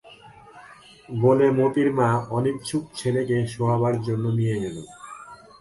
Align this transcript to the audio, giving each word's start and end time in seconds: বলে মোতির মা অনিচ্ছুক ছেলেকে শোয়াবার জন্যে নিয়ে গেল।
বলে 1.21 1.47
মোতির 1.51 1.89
মা 1.99 2.09
অনিচ্ছুক 2.29 2.83
ছেলেকে 2.95 3.37
শোয়াবার 3.47 3.95
জন্যে 4.07 4.31
নিয়ে 4.39 4.57
গেল। 4.63 4.77